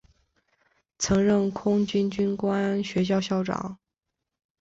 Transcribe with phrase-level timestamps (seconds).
[0.97, 3.77] 曾任空军军官学校校长。